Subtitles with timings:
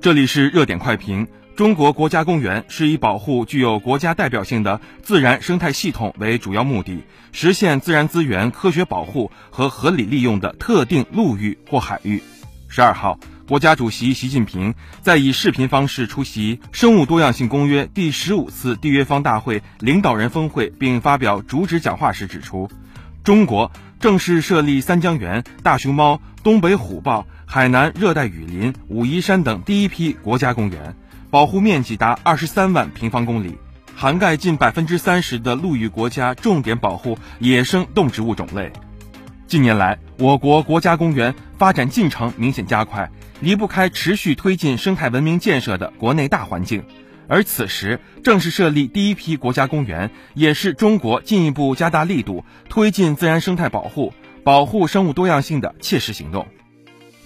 [0.00, 1.26] 这里是热点快评。
[1.54, 12.22] 中国国家公园是以保护具有国家代表性的自然生态系统为主要目的，实现自然资源科学保护和合理利用的特定陆域或海域。
[12.68, 13.18] 十二号，
[13.48, 22.70] 国家主席习近平在以视频方式出席《生物多样性公约》第十五次缔约方大会领导人峰会并发表主旨讲话时指出，
[23.24, 30.94] 中国正式设立三江源、大熊猫、东北虎豹、海南热带雨林、武夷山等第一批国家公园。
[31.30, 33.58] 保护面积达二十三万平方公里，
[33.94, 38.72] 涵盖近百分之三十的陆域国家重点保护野生动植物种类。
[39.46, 43.10] 近年来，我国国家公园发展进程明显加快，
[43.40, 46.84] 离不开持续推进生态文明建设的国内大环境。
[47.28, 56.48] 而此时，正式设立第一批国家公园，也是中国进一步加大力度推进自然生态保护、保护生物多样性的切实行动。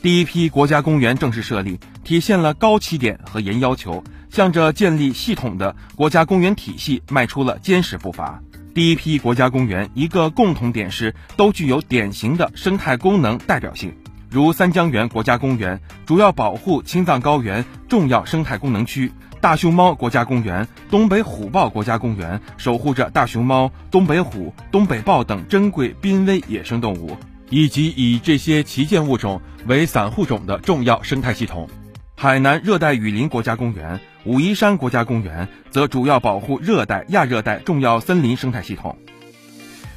[0.02, 8.42] 第一批国家公园正式设立，体现了高起点和严要求，向着建立系统的国家公园体系迈出了坚实步伐。
[8.74, 13.94] 第一批国家公园一个共同点是，都具有典型的生态功能代表性。
[14.28, 27.18] 如三江源国家公园主要保护青藏高原重要生态功能区，大熊猫国家公园、东北虎豹国家公园守护着大熊猫、东北虎、东北豹等珍贵濒危野生动物。
[27.50, 31.68] 以及以这些旗舰物种为散户种的重要生态系统，
[32.16, 38.96] 海南热带雨林国家公园、武夷山国家公园则主要保护热带、亚热带重要森林生态系统。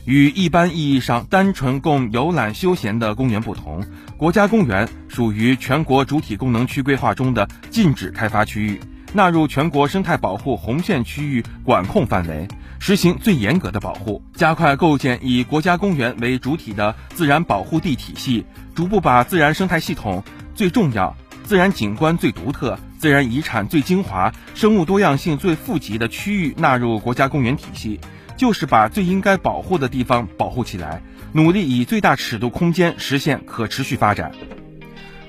[0.06, 3.86] 与一般意义上单纯供游览休闲的公园不同，
[4.18, 8.82] 国家公园属于全国主体功能区规划中的禁止开发区域。
[9.16, 12.50] 纳入全国生态保护红线区域管控范围，
[12.80, 20.22] 实行最严格的保护，加快构建以国家公园为主体的自然保护地体系，逐步把自然生态系统
[20.54, 28.02] 最重要、自然景观最独特、自然遗产最精华、生物多样性最富集的区域纳入国家公园体系，
[28.36, 31.02] 就是把最应该保护的地方保护起来，
[31.32, 34.34] 努力以最大尺度空间实现可持续发展。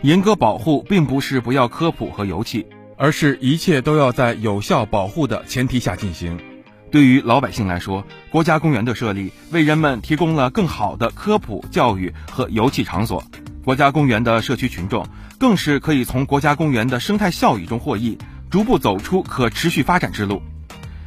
[0.02, 2.66] 严格保护并不是不要科普和油气。
[2.96, 6.38] 而是一切都要在有效保护的前提下进行。
[6.90, 13.22] 对于老百姓来说，国家公园的设立为人们提供了更好的科普教育和游憩场所；
[13.64, 15.06] 国家公园的社区群众
[15.38, 18.16] 更是可以从国家公园的生态效益中获益，
[18.50, 20.40] 逐步走出可持续发展之路。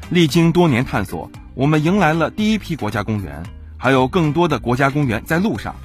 [0.09, 3.41] 历经多年探索，我们迎来了第一批国家公园，
[3.77, 5.75] 还有更多的国家公园在路上。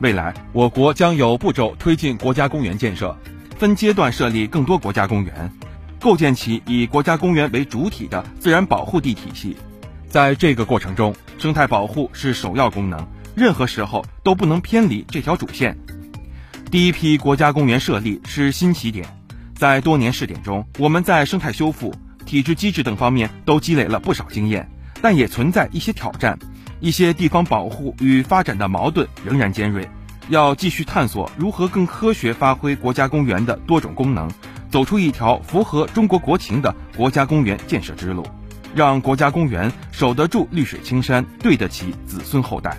[0.00, 3.16] 未来，我国将有步骤推进国家公园建设。
[3.56, 5.52] 分阶段设立更多国家公园，
[6.00, 9.56] 构建起以国家公园为主体的自然保护地体系。
[10.08, 15.76] 在这个过程中，生态保护是首要功能，任何时候都不能偏离这条主线。
[16.70, 19.06] 第一批国家公园设立是新起点，
[19.54, 21.94] 在多年试点中，我们在生态修复、
[22.26, 24.68] 体制机制等方面都积累了不少经验，
[25.00, 26.38] 但也存在一些挑战，
[26.80, 29.88] 一些地方保护与发展的矛盾仍然尖锐。
[30.28, 34.28] 要继续探索如何更科学发挥国家公园的多种功能，
[34.70, 38.26] 走出一条符合中国国情的国家公园建设之路，
[38.74, 42.76] 让国家公园守得住绿水青山，对得起子孙后代。